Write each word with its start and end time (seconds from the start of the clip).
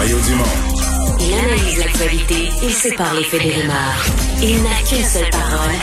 Il 0.00 1.34
analyse 1.34 1.78
l'actualité 1.78 2.50
et 2.62 2.70
sépare 2.70 3.14
les 3.14 3.24
faits 3.24 3.42
des. 3.42 3.54
Il 4.40 4.62
n'a 4.62 4.80
qu'une 4.88 5.04
seule 5.04 5.28
parole, 5.30 5.74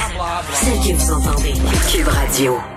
celle 0.54 0.80
que 0.80 0.98
vous 0.98 1.12
entendez. 1.12 1.54
Cube 1.92 2.08
Radio. 2.08 2.75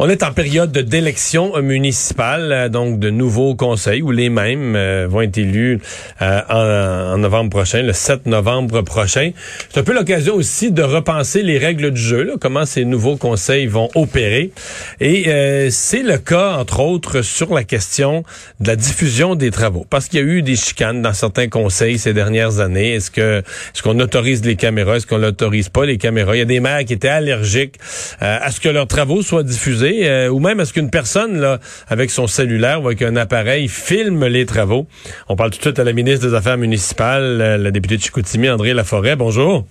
On 0.00 0.08
est 0.08 0.22
en 0.22 0.32
période 0.32 0.70
d'élection 0.70 1.60
municipale, 1.60 2.52
euh, 2.52 2.68
donc 2.68 3.00
de 3.00 3.10
nouveaux 3.10 3.56
conseils 3.56 4.00
où 4.00 4.12
les 4.12 4.28
mêmes 4.28 4.76
euh, 4.76 5.08
vont 5.10 5.22
être 5.22 5.38
élus 5.38 5.80
euh, 6.22 7.14
en, 7.14 7.18
novembre 7.18 7.50
prochain, 7.50 7.82
le 7.82 7.92
7 7.92 8.26
novembre 8.26 8.82
prochain. 8.82 9.32
C'est 9.68 9.80
un 9.80 9.82
peu 9.82 9.92
l'occasion 9.92 10.36
aussi 10.36 10.70
de 10.70 10.84
repenser 10.84 11.42
les 11.42 11.58
règles 11.58 11.90
du 11.90 12.00
jeu, 12.00 12.22
là, 12.22 12.34
comment 12.40 12.64
ces 12.64 12.84
nouveaux 12.84 13.16
conseils 13.16 13.66
vont 13.66 13.88
opérer. 13.96 14.52
Et 15.00 15.68
c'est 15.70 16.04
le 16.04 16.18
cas, 16.18 16.52
entre 16.58 16.78
autres, 16.78 17.22
sur 17.22 17.52
la 17.52 17.64
question 17.64 18.22
de 18.60 18.68
la 18.68 18.76
diffusion 18.76 19.34
des 19.34 19.50
travaux, 19.50 19.84
parce 19.90 20.06
qu'il 20.06 20.20
y 20.20 20.22
a 20.22 20.26
eu 20.26 20.42
des 20.42 20.54
chicanes 20.54 21.02
dans 21.02 21.12
certains 21.12 21.48
conseils 21.48 21.98
ces 21.98 22.12
dernières 22.12 22.60
années. 22.60 22.94
Est-ce 22.94 23.10
que 23.10 23.38
est-ce 23.38 23.82
qu'on 23.82 23.98
autorise 23.98 24.44
les 24.44 24.54
caméras, 24.54 24.96
est-ce 24.96 25.06
qu'on 25.06 25.18
n'autorise 25.18 25.70
pas 25.70 25.86
les 25.86 25.98
caméras? 25.98 26.36
Il 26.36 26.38
y 26.38 26.42
a 26.42 26.44
des 26.44 26.60
maires 26.60 26.84
qui 26.84 26.92
étaient 26.92 27.08
allergiques 27.08 27.76
à 28.20 28.50
ce 28.52 28.60
que 28.60 28.68
leurs 28.68 28.86
travaux 28.86 29.22
soient 29.22 29.42
diffusés 29.42 29.87
euh, 29.88 30.28
ou 30.28 30.38
même 30.38 30.60
est-ce 30.60 30.72
qu'une 30.72 30.90
personne 30.90 31.40
là 31.40 31.58
avec 31.88 32.10
son 32.10 32.26
cellulaire 32.26 32.82
ou 32.82 32.86
avec 32.86 33.02
un 33.02 33.16
appareil 33.16 33.68
filme 33.68 34.26
les 34.26 34.46
travaux? 34.46 34.86
On 35.28 35.36
parle 35.36 35.50
tout 35.50 35.58
de 35.58 35.62
suite 35.62 35.78
à 35.78 35.84
la 35.84 35.92
ministre 35.92 36.26
des 36.26 36.34
Affaires 36.34 36.58
municipales, 36.58 37.40
euh, 37.40 37.56
la 37.56 37.70
députée 37.70 37.96
de 37.96 38.02
Chicoutimi, 38.02 38.50
André 38.50 38.74
Laforêt. 38.74 39.16
Bonjour. 39.16 39.64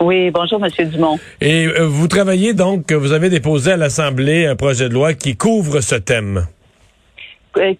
Oui, 0.00 0.30
bonjour, 0.30 0.58
Monsieur 0.58 0.84
Dumont. 0.86 1.18
Et 1.40 1.66
euh, 1.66 1.86
vous 1.86 2.08
travaillez 2.08 2.54
donc, 2.54 2.92
vous 2.92 3.12
avez 3.12 3.30
déposé 3.30 3.72
à 3.72 3.76
l'Assemblée 3.76 4.46
un 4.46 4.56
projet 4.56 4.88
de 4.88 4.94
loi 4.94 5.14
qui 5.14 5.36
couvre 5.36 5.80
ce 5.80 5.96
thème 5.96 6.46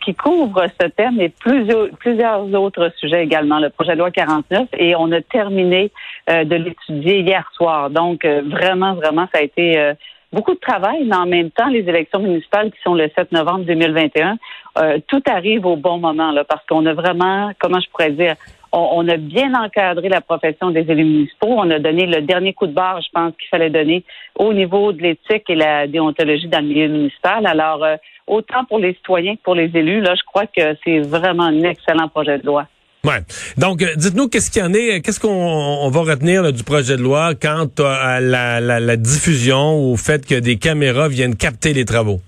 qui 0.04 0.14
couvre 0.14 0.66
ce 0.78 0.86
thème 0.88 1.18
et 1.18 1.30
plusieurs, 1.30 1.88
plusieurs 1.98 2.42
autres 2.52 2.92
sujets 2.98 3.24
également, 3.24 3.58
le 3.58 3.70
projet 3.70 3.92
de 3.92 4.00
loi 4.00 4.10
49, 4.10 4.68
et 4.76 4.94
on 4.94 5.10
a 5.12 5.22
terminé 5.22 5.90
de 6.28 6.54
l'étudier 6.56 7.20
hier 7.20 7.50
soir. 7.56 7.88
Donc, 7.88 8.22
vraiment, 8.22 8.92
vraiment, 8.96 9.26
ça 9.32 9.38
a 9.38 9.42
été 9.42 9.94
beaucoup 10.32 10.54
de 10.54 10.60
travail, 10.60 11.04
mais 11.04 11.16
en 11.16 11.26
même 11.26 11.50
temps, 11.50 11.68
les 11.68 11.80
élections 11.80 12.20
municipales 12.20 12.70
qui 12.70 12.80
sont 12.82 12.94
le 12.94 13.10
7 13.16 13.32
novembre 13.32 13.64
2021, 13.64 14.38
euh, 14.78 14.98
tout 15.06 15.22
arrive 15.28 15.66
au 15.66 15.76
bon 15.76 15.98
moment, 15.98 16.32
là, 16.32 16.44
parce 16.44 16.64
qu'on 16.66 16.86
a 16.86 16.94
vraiment, 16.94 17.52
comment 17.60 17.80
je 17.80 17.88
pourrais 17.90 18.10
dire, 18.10 18.36
on, 18.72 19.06
a 19.06 19.18
bien 19.18 19.52
encadré 19.52 20.08
la 20.08 20.22
profession 20.22 20.70
des 20.70 20.80
élus 20.80 21.04
municipaux. 21.04 21.48
On 21.48 21.70
a 21.70 21.78
donné 21.78 22.06
le 22.06 22.22
dernier 22.22 22.54
coup 22.54 22.66
de 22.66 22.72
barre, 22.72 23.02
je 23.02 23.08
pense, 23.12 23.34
qu'il 23.36 23.48
fallait 23.50 23.68
donner 23.68 24.02
au 24.38 24.54
niveau 24.54 24.92
de 24.92 25.02
l'éthique 25.02 25.50
et 25.50 25.54
la 25.54 25.86
déontologie 25.86 26.48
dans 26.48 26.60
le 26.60 26.68
milieu 26.68 26.88
municipal. 26.88 27.46
Alors, 27.46 27.84
euh, 27.84 27.96
autant 28.26 28.64
pour 28.64 28.78
les 28.78 28.94
citoyens 28.94 29.36
que 29.36 29.42
pour 29.42 29.54
les 29.54 29.70
élus, 29.74 30.00
là, 30.00 30.14
je 30.14 30.22
crois 30.24 30.46
que 30.46 30.74
c'est 30.84 31.00
vraiment 31.00 31.44
un 31.44 31.62
excellent 31.64 32.08
projet 32.08 32.38
de 32.38 32.46
loi. 32.46 32.66
Ouais. 33.04 33.18
Donc, 33.58 33.82
euh, 33.82 33.96
dites-nous 33.96 34.28
qu'est-ce 34.28 34.48
qu'il 34.48 34.62
y 34.62 34.64
en 34.64 34.72
est, 34.72 35.00
qu'est-ce 35.00 35.18
qu'on 35.18 35.90
va 35.90 36.00
retenir 36.02 36.52
du 36.52 36.62
projet 36.62 36.96
de 36.96 37.02
loi 37.02 37.34
quant 37.34 37.66
à 37.84 38.20
la, 38.20 38.96
diffusion 38.96 39.74
ou 39.74 39.94
au 39.94 39.96
fait 39.96 40.24
que 40.24 40.36
des 40.36 40.56
caméras 40.56 41.08
viennent 41.08 41.34
capter 41.34 41.72
les 41.72 41.84
travaux? 41.84 42.20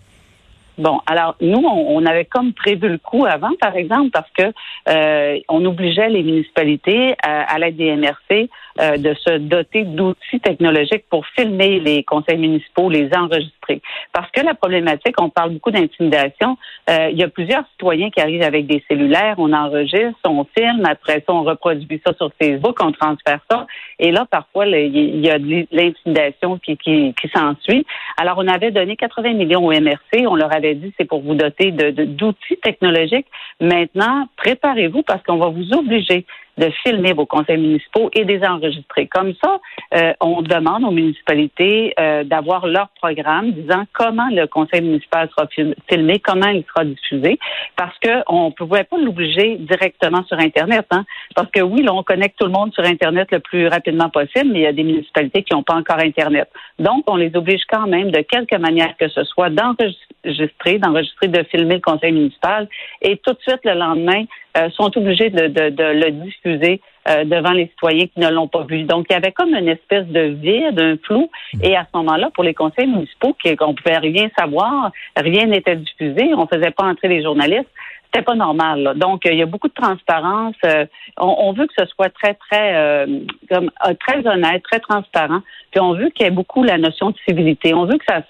Bon, 0.77 0.99
alors 1.07 1.37
nous, 1.41 1.63
on, 1.65 2.05
avait 2.05 2.25
comme 2.25 2.53
prévu 2.53 2.89
le 2.89 2.99
coup 2.99 3.25
avant, 3.25 3.53
par 3.61 3.77
exemple, 3.77 4.11
parce 4.13 4.29
que 4.37 4.53
euh, 4.89 5.39
on 5.49 5.65
obligeait 5.65 6.09
les 6.09 6.25
municipalités 6.25 7.15
à, 7.23 7.55
à 7.55 7.59
l'aide 7.61 7.77
des 7.77 7.95
MRC 7.95 8.51
euh, 8.81 8.97
de 8.97 9.15
se 9.15 9.39
doter 9.39 9.85
d'outils 9.85 10.41
technologiques 10.41 11.05
pour 11.09 11.25
filmer 11.29 11.79
les 11.81 12.03
conseils 12.03 12.39
municipaux, 12.39 12.91
les 12.91 13.09
enregistrer. 13.17 13.81
Parce 14.13 14.31
que 14.33 14.41
la 14.41 14.55
problématique, 14.55 15.15
on 15.21 15.29
parle 15.29 15.51
beaucoup 15.51 15.71
d'intimidation. 15.71 16.59
Euh, 16.91 17.11
il 17.13 17.19
y 17.19 17.23
a 17.23 17.29
plusieurs 17.29 17.65
citoyens 17.73 18.11
qui 18.11 18.21
arrivent 18.21 18.43
avec 18.43 18.67
des 18.67 18.83
cellulaires, 18.89 19.37
on 19.39 19.53
enregistre, 19.53 20.19
on 20.25 20.45
filme, 20.57 20.85
après 20.85 21.23
ça, 21.27 21.33
on 21.33 21.45
reproduit 21.45 22.01
ça 22.05 22.13
sur 22.15 22.31
Facebook, 22.41 22.77
on 22.83 22.93
transfère 22.93 23.41
ça. 23.51 23.67
Et 23.99 24.11
là, 24.11 24.27
parfois, 24.29 24.67
il 24.67 25.21
y 25.21 25.31
a 25.31 25.39
de 25.39 25.67
l'intimidation 25.71 26.59
qui, 26.59 26.77
qui, 26.77 27.15
qui 27.15 27.29
s'ensuit. 27.29 27.87
Alors, 28.17 28.39
on 28.39 28.49
avait 28.49 28.71
donné 28.71 28.97
80 28.97 29.35
millions 29.35 29.65
au 29.65 29.73
MRC. 29.73 30.27
On 30.27 30.35
leur 30.35 30.55
avait 30.55 30.75
dit, 30.75 30.93
c'est 30.99 31.05
pour 31.05 31.23
vous 31.23 31.35
doter 31.35 31.71
d'outils 31.71 32.55
de, 32.55 32.61
technologiques. 32.61 33.27
Maintenant, 33.61 34.29
préparez-vous 34.37 35.03
parce 35.03 35.23
qu'on 35.23 35.39
va 35.39 35.49
vous 35.49 35.73
obliger 35.73 36.27
de 36.59 36.71
filmer 36.83 37.13
vos 37.13 37.27
conseils 37.27 37.59
municipaux 37.59 38.11
et 38.13 38.25
des 38.25 38.43
enregistrer. 38.45 39.07
Comme 39.07 39.35
ça, 39.43 39.61
euh, 39.95 40.13
on 40.21 40.43
demande 40.43 40.85
aux 40.85 40.91
municipalités 40.91 41.95
euh, 41.99 42.25
d'avoir 42.25 42.67
leur 42.67 42.89
programme 43.01 43.53
disant 43.53 43.85
comment 43.93 44.29
le 44.31 44.47
conseil 44.47 44.83
municipal 44.83 45.29
sera 45.31 45.49
filmé, 45.89 46.19
comment 46.21 46.49
il 46.49 46.65
sera 46.65 46.85
diffusé, 46.85 47.39
parce 47.77 47.97
qu'on 47.99 48.47
ne 48.47 48.51
pouvait 48.53 48.85
pas 48.85 48.99
l'obliger 48.99 49.57
directement 49.57 50.25
sur 50.25 50.39
Internet. 50.39 50.87
Hein, 50.91 51.05
parce 51.35 51.51
que 51.51 51.61
oui, 51.61 51.83
là, 51.83 51.93
on 51.93 52.03
connecte 52.03 52.39
tout 52.39 52.47
le 52.47 52.53
monde 52.53 52.73
sur 52.73 52.85
Internet 52.85 53.29
le 53.33 53.41
plus 53.41 53.69
rapidement 53.69 54.09
possible, 54.09 54.51
mais 54.53 54.61
il 54.61 54.63
y 54.63 54.67
a 54.67 54.73
des 54.73 54.85
municipalités 54.85 55.43
qui 55.43 55.55
n'ont 55.55 55.63
pas 55.63 55.75
encore 55.75 55.99
Internet. 55.99 56.49
Donc, 56.79 57.05
on 57.07 57.17
les 57.17 57.35
oblige 57.35 57.63
quand 57.71 57.87
même, 57.87 58.11
de 58.11 58.21
quelque 58.21 58.57
manière 58.57 58.97
que 58.97 59.09
ce 59.09 59.25
soit, 59.25 59.51
d'enregistrer, 59.51 60.79
d'enregistrer, 60.79 61.29
de 61.29 61.43
filmer 61.45 61.75
le 61.77 61.81
conseil 61.81 62.13
municipal 62.13 62.69
et 63.03 63.17
tout 63.19 63.33
de 63.33 63.41
suite 63.41 63.61
le 63.65 63.75
lendemain, 63.75 64.25
euh, 64.57 64.71
sont 64.71 64.97
obligés 64.97 65.31
de, 65.31 65.43
le 65.43 66.11
diffuser 66.11 66.81
euh, 67.09 67.25
devant 67.25 67.53
les 67.53 67.67
citoyens 67.67 68.07
qui 68.07 68.21
ne 68.21 68.29
l'ont 68.31 68.49
pas 68.49 68.63
vu. 68.65 68.85
Donc, 68.85 69.07
il 69.11 69.13
y 69.13 69.17
avait 69.17 69.33
comme 69.33 69.55
une 69.55 69.69
espèce 69.69 70.07
de 70.07 70.21
vide, 70.21 70.81
un 70.81 70.97
flou. 71.03 71.31
Et 71.63 71.77
à 71.77 71.85
ce 71.85 71.97
moment-là, 71.99 72.31
pour 72.33 72.45
les 72.45 72.55
conseils 72.55 72.87
municipaux, 72.87 73.37
qu'on 73.59 73.75
pouvait 73.75 73.99
rien 73.99 74.29
savoir, 74.39 74.93
rien 75.17 75.47
n'était 75.47 75.77
diffusé, 75.77 76.35
on 76.35 76.47
faisait 76.47 76.71
pas 76.71 76.85
entrer 76.85 77.09
les 77.09 77.23
journalistes 77.23 77.71
c'était 78.15 78.25
pas 78.25 78.35
normal. 78.35 78.95
Donc, 78.97 79.23
il 79.25 79.37
y 79.37 79.43
a 79.43 79.47
beaucoup 79.47 79.69
de 79.69 79.75
transparence. 79.75 80.55
Euh, 80.65 80.87
on, 81.19 81.53
veut 81.53 81.67
que 81.67 81.73
ce 81.77 81.87
soit 81.87 82.11
très, 82.11 82.35
très, 82.35 82.77
euh, 82.77 83.07
comme, 83.51 83.71
euh, 83.89 83.95
très 84.07 84.27
honnête, 84.27 84.63
très 84.63 84.79
transparent. 84.81 85.41
Puis 85.73 85.81
on 85.81 85.95
veut 85.95 86.11
qu'il 86.11 86.25
y 86.25 86.29
ait 86.29 86.33
beaucoup 86.33 86.63
la 86.63 86.79
notion 86.79 87.11
de 87.11 87.17
civilité. 87.29 87.75
On 87.75 87.87
veut 87.87 87.99
que 87.99 88.05
ça, 88.07 88.23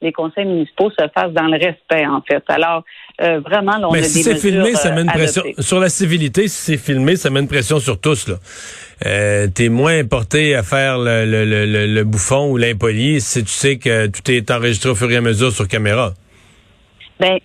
les 0.00 0.12
conseils 0.12 0.44
municipaux 0.44 0.90
se 0.90 1.08
fassent 1.14 1.32
dans 1.32 1.48
le 1.48 1.58
respect, 1.58 2.06
en 2.06 2.22
fait. 2.22 2.44
Alors, 2.48 2.84
vraiment, 3.18 3.78
là, 3.78 3.88
on 3.88 3.92
Mais 3.92 4.00
a 4.00 4.02
si 4.04 4.22
c'est 4.22 4.36
filmé, 4.36 4.74
ça 4.74 4.92
met 4.92 5.02
une 5.02 5.08
pression. 5.08 5.42
Sur 5.58 5.80
la 5.80 5.88
civilité, 5.88 6.46
si 6.46 6.72
c'est 6.72 6.78
filmé, 6.78 7.16
ça 7.16 7.30
met 7.30 7.40
une 7.40 7.48
pression 7.48 7.80
sur 7.80 8.00
tous, 8.00 8.28
là. 8.28 8.36
Euh, 9.06 9.48
t'es 9.52 9.68
moins 9.68 10.04
porté 10.04 10.54
à 10.54 10.62
faire 10.62 10.98
le, 10.98 11.26
le, 11.26 11.44
le, 11.44 11.86
le 11.86 12.04
bouffon 12.04 12.50
ou 12.50 12.56
l'impoli 12.56 13.20
si 13.20 13.42
tu 13.42 13.50
sais 13.50 13.76
que 13.76 14.06
tout 14.06 14.30
est 14.30 14.50
enregistré 14.52 14.90
au 14.90 14.94
fur 14.94 15.10
et 15.10 15.16
à 15.16 15.20
mesure 15.20 15.50
sur 15.50 15.66
caméra. 15.66 16.14
Ben 17.20 17.38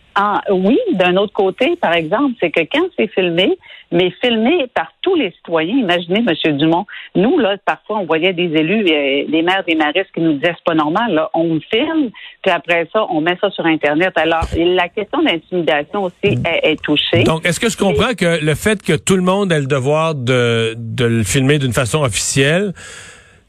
oui, 0.49 0.79
d'un 0.93 1.15
autre 1.17 1.33
côté, 1.33 1.75
par 1.75 1.93
exemple, 1.93 2.35
c'est 2.39 2.49
que 2.49 2.61
quand 2.61 2.87
c'est 2.97 3.07
filmé, 3.13 3.57
mais 3.91 4.11
filmé 4.21 4.67
par 4.73 4.91
tous 5.01 5.15
les 5.15 5.31
citoyens, 5.31 5.75
imaginez, 5.75 6.23
M. 6.27 6.57
Dumont, 6.57 6.85
nous, 7.15 7.37
là, 7.39 7.55
parfois, 7.65 7.99
on 7.99 8.05
voyait 8.05 8.33
des 8.33 8.45
élus, 8.45 8.81
euh, 8.81 9.25
des 9.29 9.41
maires, 9.41 9.63
des 9.67 9.75
maristes 9.75 10.11
qui 10.13 10.21
nous 10.21 10.33
disaient 10.33 10.53
c'est 10.55 10.63
pas 10.65 10.75
normal, 10.75 11.13
là, 11.13 11.29
on 11.33 11.53
le 11.55 11.61
filme, 11.71 12.09
puis 12.41 12.51
après 12.51 12.87
ça, 12.93 13.05
on 13.09 13.21
met 13.21 13.37
ça 13.41 13.49
sur 13.51 13.65
Internet. 13.65 14.11
Alors, 14.15 14.45
la 14.55 14.89
question 14.89 15.21
d'intimidation 15.23 16.03
aussi 16.03 16.35
mm. 16.35 16.43
est, 16.63 16.81
touchée. 16.81 17.23
Donc, 17.23 17.45
est-ce 17.45 17.59
que 17.59 17.69
je 17.69 17.77
comprends 17.77 18.13
que 18.13 18.43
le 18.43 18.55
fait 18.55 18.81
que 18.81 18.93
tout 18.93 19.15
le 19.15 19.21
monde 19.21 19.51
ait 19.51 19.59
le 19.59 19.67
devoir 19.67 20.15
de, 20.15 20.75
de 20.77 21.05
le 21.05 21.23
filmer 21.23 21.59
d'une 21.59 21.73
façon 21.73 22.01
officielle, 22.01 22.73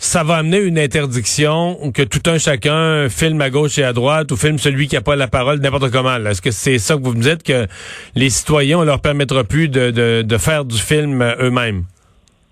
ça 0.02 0.24
va 0.24 0.36
amener 0.36 0.56
une 0.56 0.78
interdiction 0.78 1.92
que 1.92 2.00
tout 2.02 2.22
un 2.24 2.38
chacun 2.38 3.10
filme 3.10 3.40
à 3.42 3.50
gauche 3.50 3.78
et 3.78 3.84
à 3.84 3.92
droite 3.92 4.32
ou 4.32 4.36
filme 4.36 4.58
celui 4.58 4.88
qui 4.88 4.94
n'a 4.94 5.02
pas 5.02 5.14
la 5.14 5.28
parole 5.28 5.60
n'importe 5.60 5.90
comment. 5.90 6.16
Est-ce 6.16 6.40
que 6.40 6.50
c'est 6.50 6.78
ça 6.78 6.96
que 6.96 7.02
vous 7.02 7.12
me 7.12 7.22
dites 7.22 7.42
que 7.42 7.66
les 8.14 8.30
citoyens, 8.30 8.78
on 8.78 8.84
leur 8.84 9.00
permettra 9.00 9.44
plus 9.44 9.68
de, 9.68 9.90
de, 9.90 10.22
de 10.22 10.38
faire 10.38 10.64
du 10.64 10.78
film 10.78 11.22
eux-mêmes? 11.38 11.84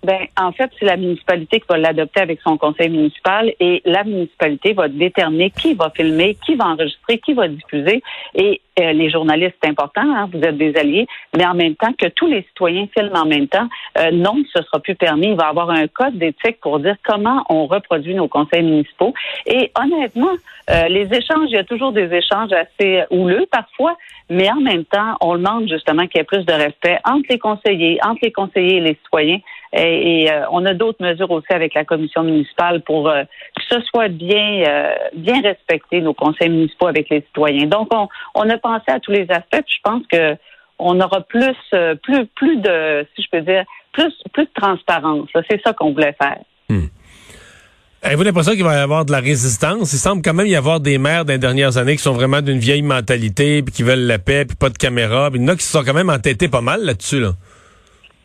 Ben, 0.01 0.27
en 0.39 0.53
fait, 0.53 0.71
c'est 0.79 0.85
la 0.85 0.95
municipalité 0.95 1.59
qui 1.59 1.65
va 1.67 1.77
l'adopter 1.77 2.21
avec 2.21 2.39
son 2.41 2.57
conseil 2.57 2.89
municipal 2.89 3.53
et 3.59 3.81
la 3.83 4.05
municipalité 4.05 4.71
va 4.71 4.87
déterminer 4.87 5.51
qui 5.51 5.73
va 5.73 5.89
filmer, 5.89 6.37
qui 6.45 6.55
va 6.55 6.67
enregistrer, 6.67 7.17
qui 7.17 7.33
va 7.33 7.49
diffuser. 7.49 8.01
Et 8.33 8.61
euh, 8.79 8.93
les 8.93 9.09
journalistes, 9.09 9.55
c'est 9.61 9.69
important, 9.69 10.03
hein, 10.03 10.29
vous 10.31 10.39
êtes 10.39 10.57
des 10.57 10.73
alliés, 10.77 11.05
mais 11.35 11.45
en 11.45 11.53
même 11.53 11.75
temps 11.75 11.91
que 11.97 12.07
tous 12.07 12.27
les 12.27 12.43
citoyens 12.43 12.87
filment 12.97 13.17
en 13.17 13.25
même 13.25 13.47
temps, 13.47 13.67
euh, 13.97 14.11
non, 14.11 14.35
ce 14.53 14.63
sera 14.63 14.79
plus 14.79 14.95
permis. 14.95 15.31
Il 15.31 15.35
va 15.35 15.47
y 15.47 15.49
avoir 15.49 15.69
un 15.69 15.87
code 15.87 16.17
d'éthique 16.17 16.61
pour 16.61 16.79
dire 16.79 16.95
comment 17.03 17.43
on 17.49 17.65
reproduit 17.67 18.15
nos 18.15 18.29
conseils 18.29 18.63
municipaux. 18.63 19.13
Et 19.47 19.69
honnêtement, 19.77 20.31
euh, 20.69 20.87
les 20.87 21.07
échanges, 21.13 21.47
il 21.49 21.55
y 21.55 21.57
a 21.57 21.65
toujours 21.65 21.91
des 21.91 22.13
échanges 22.13 22.53
assez 22.53 23.03
houleux 23.09 23.47
parfois, 23.51 23.97
mais 24.29 24.49
en 24.49 24.61
même 24.61 24.85
temps, 24.85 25.15
on 25.19 25.35
demande 25.35 25.67
justement 25.67 26.07
qu'il 26.07 26.19
y 26.19 26.21
ait 26.21 26.23
plus 26.23 26.45
de 26.45 26.53
respect 26.53 26.99
entre 27.03 27.25
les 27.29 27.39
conseillers, 27.39 27.99
entre 28.05 28.19
les 28.21 28.31
conseillers 28.31 28.77
et 28.77 28.81
les 28.81 28.97
citoyens. 29.03 29.39
Et, 29.71 30.29
on 30.51 30.65
a 30.65 30.73
d'autres 30.73 31.03
mesures 31.03 31.29
aussi 31.31 31.51
avec 31.51 31.73
la 31.73 31.85
commission 31.85 32.23
municipale 32.23 32.81
pour 32.81 33.11
que 33.11 33.63
ce 33.69 33.81
soit 33.81 34.07
bien 34.07 34.63
bien 35.13 35.41
respecté 35.41 36.01
nos 36.01 36.13
conseils 36.13 36.49
municipaux 36.49 36.87
avec 36.87 37.09
les 37.09 37.21
citoyens. 37.21 37.67
Donc 37.67 37.93
on, 37.93 38.07
on 38.33 38.49
a 38.49 38.57
penser 38.57 38.85
à 38.87 38.99
tous 38.99 39.11
les 39.11 39.27
aspects. 39.29 39.63
je 39.67 39.81
pense 39.83 40.03
que 40.11 40.35
on 40.79 40.99
aura 41.01 41.21
plus, 41.21 41.55
euh, 41.73 41.95
plus, 41.95 42.25
plus 42.35 42.57
de, 42.57 43.05
si 43.15 43.21
je 43.21 43.27
peux 43.29 43.41
dire, 43.41 43.63
plus, 43.91 44.13
plus 44.33 44.45
de 44.45 44.51
transparence. 44.55 45.27
C'est 45.49 45.61
ça 45.63 45.73
qu'on 45.73 45.91
voulait 45.91 46.15
faire. 46.19 46.39
Hmm. 46.69 46.87
Avez-vous 48.01 48.23
l'impression 48.23 48.53
qu'il 48.53 48.63
va 48.63 48.75
y 48.75 48.79
avoir 48.79 49.03
de 49.03 49.11
la 49.11 49.19
résistance? 49.19 49.91
Il 49.91 49.97
semble 49.97 50.21
quand 50.21 50.33
même 50.33 50.47
y 50.47 50.55
avoir 50.55 50.79
des 50.79 50.97
maires 50.97 51.25
des 51.25 51.37
dernières 51.37 51.77
années 51.77 51.97
qui 51.97 52.01
sont 52.01 52.13
vraiment 52.13 52.41
d'une 52.41 52.59
vieille 52.59 52.81
mentalité, 52.81 53.61
puis 53.61 53.73
qui 53.73 53.83
veulent 53.83 54.07
la 54.07 54.19
paix, 54.19 54.45
puis 54.45 54.55
pas 54.55 54.69
de 54.69 54.77
caméra. 54.77 55.29
Il 55.33 55.41
y 55.41 55.43
en 55.43 55.49
a 55.49 55.55
qui 55.57 55.63
se 55.63 55.71
sont 55.71 55.83
quand 55.83 55.93
même 55.93 56.09
entêtés 56.09 56.47
pas 56.47 56.61
mal 56.61 56.85
là-dessus. 56.85 57.19
Là. 57.19 57.33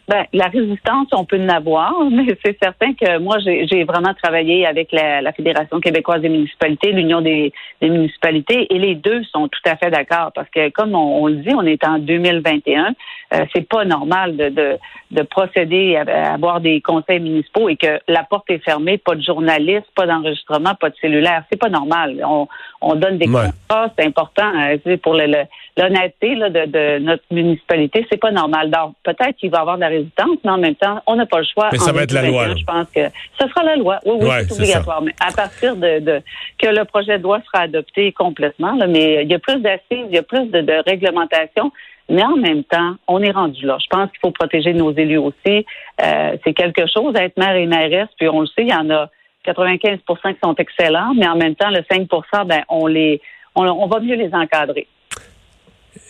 Ben, 0.06 0.26
la 0.34 0.48
résistance, 0.48 1.08
on 1.12 1.24
peut 1.24 1.40
en 1.40 1.48
avoir, 1.48 1.94
mais 2.10 2.26
c'est 2.44 2.58
certain 2.62 2.92
que 2.92 3.18
moi, 3.18 3.38
j'ai 3.38 3.84
vraiment 3.84 4.12
travaillé 4.22 4.66
avec 4.66 4.92
la, 4.92 5.32
Fédération 5.32 5.80
québécoise 5.80 6.20
des 6.20 6.28
municipalités, 6.28 6.92
l'Union 6.92 7.22
des, 7.22 7.52
municipalités, 7.80 8.66
et 8.72 8.78
les 8.78 8.94
deux 8.94 9.22
sont 9.24 9.48
tout 9.48 9.60
à 9.64 9.76
fait 9.76 9.90
d'accord 9.90 10.30
parce 10.34 10.48
que, 10.50 10.68
comme 10.70 10.94
on, 10.94 11.26
le 11.26 11.36
dit, 11.36 11.54
on 11.54 11.62
est 11.62 11.82
en 11.86 11.98
2021, 11.98 12.94
euh, 13.32 13.44
c'est 13.54 13.68
pas 13.68 13.84
normal 13.84 14.36
de, 14.36 14.48
de, 14.48 14.78
de 15.10 15.22
procéder 15.22 15.96
à, 15.96 16.34
avoir 16.34 16.60
des 16.60 16.80
conseils 16.80 17.20
municipaux 17.20 17.68
et 17.68 17.76
que 17.76 18.00
la 18.08 18.22
porte 18.24 18.50
est 18.50 18.58
fermée, 18.58 18.98
pas 18.98 19.14
de 19.14 19.22
journalistes, 19.22 19.86
pas 19.94 20.06
d'enregistrement, 20.06 20.74
pas 20.74 20.90
de 20.90 20.96
cellulaire. 21.00 21.44
C'est 21.50 21.58
pas 21.58 21.68
normal. 21.68 22.22
On, 22.26 22.46
on 22.80 22.94
donne 22.94 23.18
des 23.18 23.26
contrats, 23.26 23.90
c'est 23.98 24.04
important 24.04 24.50
euh, 24.56 24.96
pour 24.98 25.14
l'honnêteté 25.14 26.36
de, 26.36 26.66
de, 26.66 26.98
notre 26.98 27.24
municipalité. 27.30 28.06
C'est 28.10 28.20
pas 28.20 28.30
normal. 28.30 28.70
Donc, 28.70 28.94
peut-être 29.02 29.36
qu'il 29.36 29.50
va 29.50 29.58
y 29.58 29.60
avoir 29.60 29.76
de 29.76 29.82
la 29.82 29.88
résistance, 29.88 30.36
mais 30.44 30.50
en 30.50 30.58
même 30.58 30.74
temps, 30.74 31.02
on 31.06 31.16
n'a 31.16 31.26
pas 31.26 31.38
le 31.38 31.46
choix. 31.46 31.70
Mais 31.72 31.78
ça 31.78 31.92
va 31.92 32.02
être 32.02 32.12
la 32.12 32.28
loi. 32.28 32.54
Je 32.54 32.64
pense 32.64 32.88
que 32.90 33.08
ce 33.40 33.48
sera 33.48 33.62
la 33.64 33.76
loi. 33.76 34.00
Oui, 34.04 34.18
oui, 34.20 34.28
c'est 34.48 34.54
obligatoire. 34.54 35.02
Mais 35.02 35.14
à 35.20 35.32
partir 35.32 35.76
de, 35.76 36.22
que 36.58 36.66
le 36.66 36.84
projet 36.84 37.18
de 37.18 37.22
loi 37.22 37.40
sera 37.46 37.64
adopté 37.64 38.12
complètement, 38.12 38.76
mais 38.88 39.24
il 39.24 39.30
y 39.30 39.34
a 39.34 39.38
plus 39.38 39.60
d'assises, 39.60 40.06
il 40.08 40.14
y 40.14 40.18
a 40.18 40.22
plus 40.22 40.46
de, 40.50 40.60
de 40.60 40.82
réglementation. 40.86 41.72
Mais 42.08 42.22
en 42.22 42.36
même 42.36 42.64
temps, 42.64 42.96
on 43.08 43.22
est 43.22 43.30
rendu 43.30 43.64
là. 43.64 43.78
Je 43.80 43.86
pense 43.88 44.10
qu'il 44.10 44.20
faut 44.20 44.30
protéger 44.30 44.74
nos 44.74 44.92
élus 44.92 45.18
aussi. 45.18 45.64
Euh, 46.02 46.36
c'est 46.44 46.52
quelque 46.52 46.86
chose 46.86 47.14
d'être 47.14 47.36
maire 47.38 47.56
et 47.56 47.66
mairesse, 47.66 48.08
puis 48.18 48.28
on 48.28 48.40
le 48.40 48.46
sait, 48.46 48.62
il 48.62 48.68
y 48.68 48.74
en 48.74 48.90
a 48.90 49.10
95% 49.46 50.00
qui 50.34 50.38
sont 50.42 50.54
excellents, 50.56 51.14
mais 51.14 51.26
en 51.26 51.36
même 51.36 51.54
temps, 51.54 51.70
le 51.70 51.82
5 51.90 52.08
ben, 52.46 52.62
on 52.68 52.86
les 52.86 53.20
on 53.56 53.86
va 53.86 54.00
mieux 54.00 54.16
les 54.16 54.34
encadrer. 54.34 54.88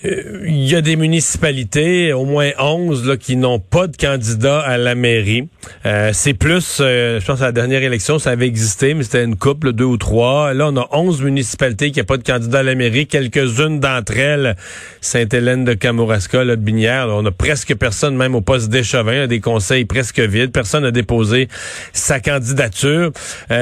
Euh, 0.04 0.44
il 0.46 0.70
y 0.70 0.74
a 0.74 0.80
des 0.80 0.96
municipalités, 0.96 2.12
au 2.12 2.24
moins 2.24 2.50
11, 2.58 3.06
là, 3.06 3.16
qui 3.16 3.36
n'ont 3.36 3.58
pas 3.58 3.86
de 3.86 3.96
candidat 3.96 4.60
à 4.60 4.76
la 4.78 4.94
mairie. 4.94 5.48
Euh, 5.86 6.10
c'est 6.12 6.34
plus, 6.34 6.78
euh, 6.80 7.20
je 7.20 7.26
pense 7.26 7.40
à 7.42 7.46
la 7.46 7.52
dernière 7.52 7.82
élection, 7.82 8.18
ça 8.18 8.30
avait 8.30 8.46
existé, 8.46 8.94
mais 8.94 9.02
c'était 9.02 9.24
une 9.24 9.36
couple, 9.36 9.72
deux 9.72 9.84
ou 9.84 9.96
trois. 9.96 10.54
Là, 10.54 10.68
on 10.68 10.76
a 10.76 10.88
11 10.92 11.22
municipalités 11.22 11.90
qui 11.90 12.00
n'ont 12.00 12.06
pas 12.06 12.16
de 12.16 12.22
candidat 12.22 12.60
à 12.60 12.62
la 12.62 12.74
mairie. 12.74 13.06
Quelques-unes 13.06 13.80
d'entre 13.80 14.16
elles, 14.16 14.56
Sainte-Hélène 15.00 15.64
de 15.64 15.74
Kamouraska, 15.74 16.44
là, 16.44 16.56
de 16.56 16.60
Binière, 16.60 17.08
on 17.10 17.24
a 17.26 17.30
presque 17.30 17.74
personne, 17.74 18.16
même 18.16 18.34
au 18.34 18.40
poste 18.40 18.70
d'échevin, 18.70 19.26
des 19.26 19.40
conseils 19.40 19.84
presque 19.84 20.20
vides. 20.20 20.52
Personne 20.52 20.84
n'a 20.84 20.90
déposé 20.90 21.48
sa 21.92 22.20
candidature. 22.20 23.12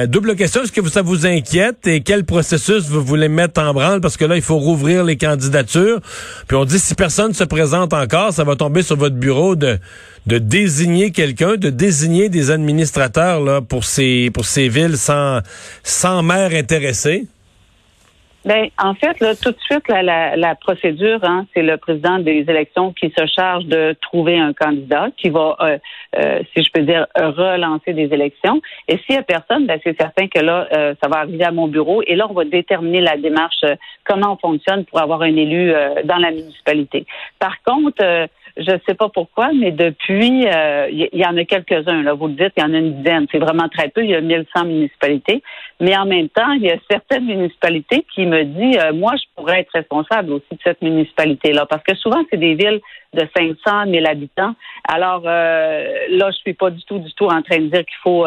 double 0.07 0.35
question, 0.35 0.63
est-ce 0.63 0.71
que 0.71 0.87
ça 0.89 1.01
vous 1.01 1.25
inquiète 1.25 1.87
et 1.87 2.01
quel 2.01 2.23
processus 2.23 2.87
vous 2.89 3.03
voulez 3.03 3.27
mettre 3.29 3.61
en 3.61 3.73
branle? 3.73 4.01
Parce 4.01 4.17
que 4.17 4.25
là, 4.25 4.35
il 4.35 4.41
faut 4.41 4.57
rouvrir 4.57 5.03
les 5.03 5.17
candidatures. 5.17 5.99
Puis 6.47 6.55
on 6.55 6.65
dit 6.65 6.79
si 6.79 6.95
personne 6.95 7.33
se 7.33 7.43
présente 7.43 7.93
encore, 7.93 8.33
ça 8.33 8.43
va 8.43 8.55
tomber 8.55 8.81
sur 8.81 8.95
votre 8.95 9.15
bureau 9.15 9.55
de 9.55 9.79
de 10.27 10.37
désigner 10.37 11.11
quelqu'un, 11.11 11.55
de 11.55 11.69
désigner 11.69 12.29
des 12.29 12.51
administrateurs 12.51 13.41
là 13.41 13.61
pour 13.61 13.83
ces 13.83 14.29
pour 14.33 14.45
ces 14.45 14.69
villes 14.69 14.97
sans 14.97 15.39
sans 15.83 16.23
maire 16.23 16.51
intéressé? 16.53 17.27
Ben, 18.45 18.67
en 18.77 18.93
fait, 18.93 19.21
là, 19.21 19.35
tout 19.35 19.51
de 19.51 19.59
suite, 19.59 19.87
la, 19.87 20.35
la, 20.35 20.55
procédure, 20.55 21.19
hein, 21.23 21.45
c'est 21.53 21.61
le 21.61 21.77
président 21.77 22.19
des 22.19 22.43
élections 22.49 22.91
qui 22.91 23.13
se 23.17 23.25
charge 23.25 23.63
de 23.65 23.95
trouver 24.01 24.37
un 24.37 24.51
candidat 24.51 25.07
qui 25.15 25.29
va, 25.29 25.55
euh, 25.61 25.77
euh, 26.17 26.39
si 26.53 26.61
je 26.61 26.69
peux 26.73 26.81
dire, 26.81 27.07
relancer 27.15 27.93
des 27.93 28.13
élections. 28.13 28.61
Et 28.89 28.97
s'il 28.97 29.15
n'y 29.15 29.17
a 29.17 29.23
personne, 29.23 29.65
ben, 29.65 29.79
c'est 29.81 29.97
certain 29.97 30.27
que 30.27 30.39
là, 30.39 30.67
euh, 30.73 30.93
ça 31.01 31.07
va 31.07 31.19
arriver 31.19 31.45
à 31.45 31.51
mon 31.51 31.69
bureau 31.69 32.01
et 32.05 32.15
là, 32.15 32.27
on 32.29 32.33
va 32.33 32.43
déterminer 32.43 32.99
la 32.99 33.15
démarche, 33.15 33.63
comment 34.03 34.33
on 34.33 34.37
fonctionne 34.37 34.83
pour 34.85 34.99
avoir 34.99 35.21
un 35.21 35.35
élu 35.35 35.73
dans 36.03 36.17
la 36.17 36.31
municipalité. 36.31 37.05
Par 37.39 37.55
contre, 37.63 38.27
je 38.55 38.71
ne 38.71 38.77
sais 38.87 38.93
pas 38.93 39.09
pourquoi, 39.09 39.51
mais 39.53 39.71
depuis, 39.71 40.47
euh, 40.47 40.87
il 40.91 41.09
y, 41.11 41.25
en 41.25 41.35
a 41.37 41.43
quelques-uns. 41.43 42.03
Là, 42.03 42.13
vous 42.13 42.27
le 42.27 42.33
dites, 42.33 42.53
il 42.55 42.61
y 42.61 42.63
en 42.63 42.73
a 42.73 42.77
une 42.77 43.01
dizaine. 43.01 43.25
C'est 43.31 43.39
vraiment 43.39 43.67
très 43.67 43.89
peu. 43.89 44.03
Il 44.03 44.11
y 44.11 44.15
a 44.15 44.21
1100 44.21 44.65
municipalités. 44.65 45.41
Mais 45.79 45.97
en 45.97 46.05
même 46.05 46.29
temps, 46.29 46.51
il 46.51 46.63
y 46.63 46.69
a 46.69 46.77
certaines 46.89 47.25
municipalités 47.25 48.05
qui 48.13 48.25
me 48.25 48.43
disent, 48.43 48.77
euh, 48.77 48.93
moi, 48.93 49.13
je 49.15 49.23
pourrais 49.35 49.61
être 49.61 49.71
responsable 49.73 50.33
aussi 50.33 50.51
de 50.51 50.59
cette 50.63 50.81
municipalité-là, 50.83 51.65
parce 51.65 51.83
que 51.83 51.95
souvent, 51.95 52.23
c'est 52.29 52.37
des 52.37 52.53
villes 52.53 52.79
de 53.13 53.27
500 53.35 53.91
000 53.91 54.05
habitants. 54.07 54.55
Alors 54.87 55.23
euh, 55.25 55.85
là, 56.09 56.29
je 56.31 56.37
suis 56.37 56.53
pas 56.53 56.69
du 56.69 56.83
tout, 56.83 56.99
du 56.99 57.13
tout 57.13 57.25
en 57.25 57.41
train 57.41 57.59
de 57.59 57.67
dire 57.67 57.85
qu'il 57.85 57.97
faut 58.03 58.25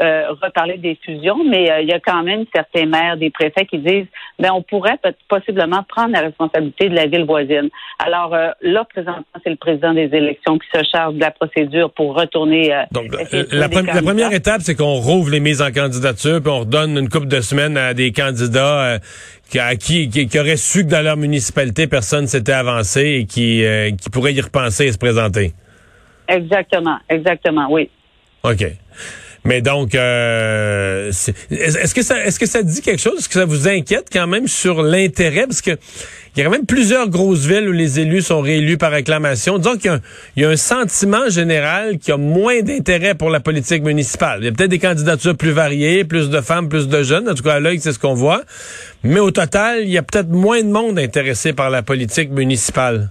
euh, 0.00 0.32
reparler 0.42 0.76
des 0.76 0.98
fusions, 1.04 1.44
mais 1.48 1.70
euh, 1.70 1.80
il 1.80 1.88
y 1.88 1.92
a 1.92 2.00
quand 2.00 2.24
même 2.24 2.44
certains 2.52 2.84
maires, 2.84 3.16
des 3.16 3.30
préfets 3.30 3.64
qui 3.64 3.78
disent, 3.78 4.08
ben 4.40 4.50
on 4.52 4.60
pourrait 4.60 4.98
possiblement 5.28 5.84
prendre 5.88 6.10
la 6.10 6.22
responsabilité 6.22 6.88
de 6.88 6.96
la 6.96 7.06
ville 7.06 7.24
voisine. 7.24 7.68
Alors 8.04 8.34
euh, 8.34 8.48
là, 8.60 8.84
présentement, 8.92 9.22
c'est 9.44 9.50
le 9.50 9.56
président 9.56 9.94
des 9.94 10.10
élections 10.12 10.58
qui 10.58 10.66
se 10.74 10.82
charge 10.90 11.14
de 11.14 11.20
la 11.20 11.30
procédure 11.30 11.92
pour 11.92 12.16
retourner. 12.16 12.74
Donc, 12.90 13.04
la, 13.52 13.68
première 13.68 14.32
étape, 14.32 14.62
c'est 14.62 14.74
qu'on 14.74 14.94
rouvre 14.94 15.30
les 15.30 15.38
mises 15.38 15.62
en 15.62 15.70
candidature, 15.70 16.40
puis 16.42 16.50
on 16.50 16.60
redonne 16.60 16.98
une 16.98 17.08
couple 17.08 17.28
de 17.28 17.40
semaines 17.40 17.76
à 17.76 17.94
des 17.94 18.10
candidats 18.10 18.98
qui, 19.48 19.60
à 19.60 19.76
qui, 19.76 20.08
qui, 20.08 20.38
auraient 20.40 20.56
su 20.56 20.84
que 20.84 20.90
dans 20.90 21.04
leur 21.04 21.16
municipalité, 21.16 21.86
personne 21.86 22.26
s'était 22.26 22.50
avancé 22.50 23.20
et 23.20 23.26
qui, 23.26 23.64
qui 24.02 24.10
pourraient 24.10 24.34
y 24.34 24.40
repenser 24.40 24.86
et 24.86 24.92
se 24.92 24.98
présenter. 24.98 25.52
Exactement, 26.26 26.98
exactement, 27.08 27.68
oui. 27.70 27.88
OK. 28.42 28.64
Mais 29.46 29.60
donc, 29.60 29.94
euh, 29.94 31.08
est-ce 31.08 31.94
que 31.94 32.02
ça, 32.02 32.24
est-ce 32.24 32.40
que 32.40 32.46
ça 32.46 32.62
dit 32.62 32.80
quelque 32.80 33.00
chose? 33.00 33.18
Est-ce 33.18 33.28
que 33.28 33.34
ça 33.34 33.44
vous 33.44 33.68
inquiète 33.68 34.06
quand 34.10 34.26
même 34.26 34.48
sur 34.48 34.82
l'intérêt? 34.82 35.46
Parce 35.46 35.60
que 35.60 35.72
il 35.72 36.38
y 36.38 36.40
a 36.40 36.46
quand 36.46 36.50
même 36.50 36.66
plusieurs 36.66 37.08
grosses 37.10 37.46
villes 37.46 37.68
où 37.68 37.72
les 37.72 38.00
élus 38.00 38.22
sont 38.22 38.40
réélus 38.40 38.78
par 38.78 38.92
acclamation. 38.92 39.58
Disons 39.58 39.76
qu'il 39.76 40.00
y, 40.36 40.44
a 40.44 40.48
un 40.48 40.56
sentiment 40.56 41.28
général 41.28 41.98
qui 41.98 42.10
a 42.10 42.16
moins 42.16 42.60
d'intérêt 42.62 43.14
pour 43.14 43.30
la 43.30 43.38
politique 43.38 43.84
municipale. 43.84 44.38
Il 44.40 44.46
y 44.46 44.48
a 44.48 44.52
peut-être 44.52 44.70
des 44.70 44.78
candidatures 44.78 45.36
plus 45.36 45.52
variées, 45.52 46.04
plus 46.04 46.30
de 46.30 46.40
femmes, 46.40 46.68
plus 46.68 46.88
de 46.88 47.02
jeunes. 47.02 47.28
En 47.28 47.34
tout 47.34 47.44
cas, 47.44 47.54
à 47.54 47.60
l'œil, 47.60 47.78
c'est 47.80 47.92
ce 47.92 47.98
qu'on 47.98 48.14
voit. 48.14 48.42
Mais 49.04 49.20
au 49.20 49.30
total, 49.30 49.82
il 49.82 49.90
y 49.90 49.98
a 49.98 50.02
peut-être 50.02 50.30
moins 50.30 50.62
de 50.62 50.68
monde 50.68 50.98
intéressé 50.98 51.52
par 51.52 51.70
la 51.70 51.82
politique 51.82 52.30
municipale. 52.30 53.10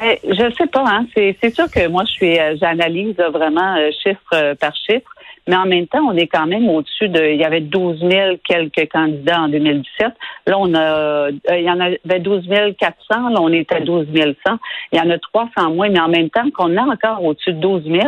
Je 0.00 0.06
je 0.24 0.54
sais 0.56 0.66
pas, 0.66 0.84
hein. 0.86 1.06
C'est 1.14 1.54
sûr 1.54 1.70
que 1.70 1.86
moi, 1.88 2.04
je 2.06 2.12
suis, 2.12 2.38
euh, 2.38 2.56
j'analyse 2.60 3.16
vraiment 3.16 3.76
euh, 3.76 3.90
chiffre 4.02 4.20
euh, 4.32 4.54
par 4.54 4.74
chiffre. 4.74 5.10
Mais 5.48 5.56
en 5.56 5.66
même 5.66 5.86
temps, 5.86 6.02
on 6.06 6.16
est 6.16 6.26
quand 6.26 6.46
même 6.46 6.68
au-dessus 6.68 7.08
de. 7.08 7.32
Il 7.32 7.40
y 7.40 7.44
avait 7.44 7.60
12 7.60 8.00
000 8.00 8.36
quelques 8.44 8.90
candidats 8.90 9.40
en 9.40 9.48
2017. 9.48 10.12
Là, 10.46 10.58
on 10.58 10.74
a, 10.74 10.80
euh, 10.80 11.32
il 11.50 11.62
y 11.62 11.70
en 11.70 11.80
avait 11.80 12.20
12 12.20 12.48
400. 12.78 13.30
Là, 13.30 13.40
on 13.40 13.52
est 13.52 13.72
à 13.72 13.80
12 13.80 14.06
100. 14.14 14.58
Il 14.92 14.98
y 14.98 15.00
en 15.00 15.10
a 15.10 15.18
300 15.18 15.70
moins, 15.70 15.88
mais 15.88 16.00
en 16.00 16.08
même 16.08 16.30
temps, 16.30 16.48
qu'on 16.54 16.76
a 16.76 16.82
encore 16.82 17.24
au-dessus 17.24 17.52
de 17.52 17.60
12 17.60 17.84
000. 17.84 17.98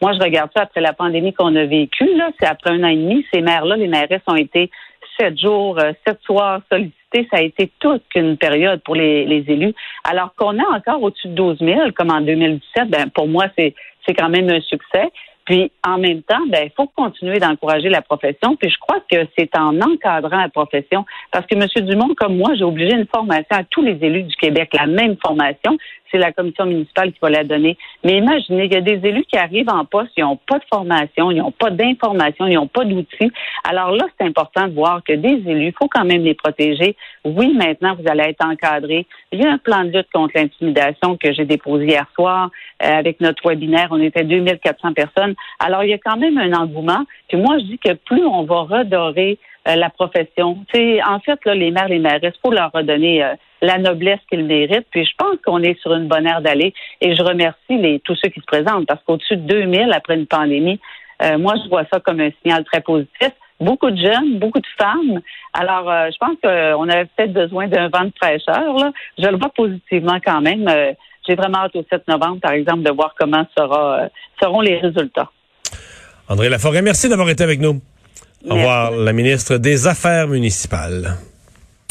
Moi, 0.00 0.12
je 0.12 0.20
regarde 0.20 0.50
ça 0.56 0.62
après 0.62 0.80
la 0.80 0.92
pandémie 0.92 1.32
qu'on 1.32 1.54
a 1.56 1.64
vécue. 1.64 2.08
C'est 2.40 2.46
après 2.46 2.70
un 2.70 2.84
an 2.84 2.88
et 2.88 2.96
demi. 2.96 3.26
Ces 3.32 3.40
maires-là, 3.40 3.76
les 3.76 3.88
maires 3.88 4.08
ont 4.26 4.36
été 4.36 4.70
sept 5.18 5.38
jours, 5.38 5.78
euh, 5.78 5.92
sept 6.06 6.18
soirs 6.22 6.60
sollicités. 6.70 7.28
Ça 7.30 7.38
a 7.38 7.42
été 7.42 7.70
toute 7.78 8.04
une 8.14 8.36
période 8.36 8.82
pour 8.82 8.94
les, 8.94 9.24
les 9.24 9.44
élus. 9.48 9.74
Alors 10.04 10.34
qu'on 10.34 10.58
a 10.58 10.76
encore 10.76 11.02
au-dessus 11.02 11.28
de 11.28 11.34
12 11.34 11.58
000, 11.60 11.80
comme 11.96 12.10
en 12.10 12.20
2017, 12.20 12.88
ben 12.88 13.08
pour 13.10 13.26
moi, 13.26 13.46
c'est 13.56 13.74
quand 14.16 14.28
même 14.28 14.50
un 14.50 14.60
succès. 14.60 15.10
Puis 15.46 15.70
en 15.86 15.98
même 15.98 16.22
temps, 16.22 16.44
ben 16.48 16.64
il 16.64 16.72
faut 16.76 16.88
continuer 16.88 17.38
d'encourager 17.38 17.88
la 17.88 18.02
profession. 18.02 18.56
Puis 18.56 18.68
je 18.68 18.78
crois 18.78 19.00
que 19.10 19.26
c'est 19.38 19.56
en 19.56 19.80
encadrant 19.80 20.40
la 20.40 20.48
profession, 20.48 21.06
parce 21.30 21.46
que 21.46 21.54
M. 21.54 21.86
Dumont, 21.86 22.14
comme 22.16 22.36
moi, 22.36 22.54
j'ai 22.56 22.64
obligé 22.64 22.94
une 22.94 23.06
formation 23.06 23.56
à 23.56 23.64
tous 23.64 23.82
les 23.82 23.96
élus 24.02 24.24
du 24.24 24.34
Québec, 24.36 24.70
la 24.74 24.86
même 24.86 25.16
formation 25.24 25.78
c'est 26.10 26.18
la 26.18 26.32
commission 26.32 26.66
municipale 26.66 27.12
qui 27.12 27.18
va 27.20 27.30
la 27.30 27.44
donner. 27.44 27.76
Mais 28.04 28.18
imaginez, 28.18 28.64
il 28.64 28.72
y 28.72 28.76
a 28.76 28.80
des 28.80 29.06
élus 29.06 29.24
qui 29.24 29.36
arrivent 29.36 29.68
en 29.68 29.84
poste, 29.84 30.12
ils 30.16 30.24
n'ont 30.24 30.36
pas 30.36 30.58
de 30.58 30.64
formation, 30.70 31.30
ils 31.30 31.38
n'ont 31.38 31.52
pas 31.52 31.70
d'information, 31.70 32.46
ils 32.46 32.54
n'ont 32.54 32.66
pas 32.66 32.84
d'outils. 32.84 33.32
Alors 33.64 33.92
là, 33.92 34.04
c'est 34.18 34.26
important 34.26 34.66
de 34.68 34.74
voir 34.74 35.02
que 35.04 35.12
des 35.12 35.42
élus, 35.46 35.66
il 35.66 35.74
faut 35.78 35.88
quand 35.88 36.04
même 36.04 36.22
les 36.22 36.34
protéger. 36.34 36.96
Oui, 37.24 37.54
maintenant, 37.54 37.96
vous 37.98 38.08
allez 38.08 38.30
être 38.30 38.44
encadrés. 38.44 39.06
Il 39.32 39.42
y 39.42 39.46
a 39.46 39.52
un 39.52 39.58
plan 39.58 39.84
de 39.84 39.90
lutte 39.90 40.10
contre 40.12 40.32
l'intimidation 40.36 41.16
que 41.16 41.32
j'ai 41.32 41.44
déposé 41.44 41.86
hier 41.86 42.06
soir 42.14 42.50
euh, 42.82 42.86
avec 42.86 43.20
notre 43.20 43.48
webinaire. 43.48 43.88
On 43.90 44.00
était 44.00 44.24
2400 44.24 44.92
personnes. 44.92 45.34
Alors, 45.58 45.84
il 45.84 45.90
y 45.90 45.94
a 45.94 45.98
quand 45.98 46.16
même 46.16 46.38
un 46.38 46.52
engouement. 46.52 47.04
Puis 47.28 47.36
moi, 47.38 47.58
je 47.58 47.64
dis 47.64 47.78
que 47.78 47.92
plus 47.94 48.24
on 48.24 48.44
va 48.44 48.62
redorer 48.62 49.38
euh, 49.68 49.74
la 49.74 49.90
profession. 49.90 50.58
sais, 50.72 51.00
en 51.02 51.18
fait, 51.20 51.38
là, 51.44 51.54
les 51.54 51.70
maires, 51.70 51.88
les 51.88 51.98
maires, 51.98 52.20
il 52.22 52.32
faut 52.42 52.52
leur 52.52 52.70
redonner 52.72 53.24
euh, 53.24 53.34
la 53.62 53.78
noblesse 53.78 54.20
qu'ils 54.30 54.44
méritent. 54.44 54.86
Puis 54.90 55.04
je 55.04 55.12
pense 55.16 55.36
qu'on 55.44 55.62
est 55.62 55.78
sur 55.80 55.94
une 55.94 56.08
bonne 56.08 56.26
aire 56.26 56.40
d'aller. 56.40 56.74
Et 57.00 57.14
je 57.14 57.22
remercie 57.22 57.56
les, 57.70 58.00
tous 58.00 58.16
ceux 58.16 58.28
qui 58.28 58.40
se 58.40 58.46
présentent 58.46 58.86
parce 58.86 59.02
qu'au-dessus 59.04 59.36
de 59.36 59.46
2000 59.46 59.92
après 59.92 60.14
une 60.14 60.26
pandémie, 60.26 60.80
euh, 61.22 61.38
moi, 61.38 61.54
je 61.62 61.68
vois 61.68 61.84
ça 61.92 62.00
comme 62.00 62.20
un 62.20 62.30
signal 62.42 62.64
très 62.64 62.80
positif. 62.80 63.30
Beaucoup 63.58 63.90
de 63.90 63.96
jeunes, 63.96 64.38
beaucoup 64.38 64.60
de 64.60 64.66
femmes. 64.78 65.20
Alors, 65.54 65.84
je 65.84 66.16
pense 66.18 66.36
qu'on 66.42 66.88
avait 66.90 67.06
peut-être 67.16 67.32
besoin 67.32 67.68
d'un 67.68 67.88
vent 67.88 68.04
de 68.04 68.12
fraîcheur. 68.20 68.76
Là. 68.76 68.92
Je 69.18 69.26
le 69.26 69.38
vois 69.38 69.48
positivement 69.48 70.18
quand 70.22 70.42
même. 70.42 70.70
J'ai 71.26 71.34
vraiment 71.34 71.60
hâte 71.60 71.74
au 71.74 71.84
7 71.90 72.06
novembre, 72.06 72.40
par 72.40 72.52
exemple, 72.52 72.82
de 72.82 72.90
voir 72.90 73.14
comment 73.18 73.46
sera, 73.56 74.08
seront 74.40 74.60
les 74.60 74.76
résultats. 74.76 75.30
André 76.28 76.48
Laforêt, 76.48 76.82
merci 76.82 77.08
d'avoir 77.08 77.30
été 77.30 77.44
avec 77.44 77.60
nous. 77.60 77.80
Au 78.48 78.54
revoir, 78.54 78.90
la 78.90 79.12
ministre 79.12 79.56
des 79.58 79.86
Affaires 79.86 80.28
municipales. 80.28 81.16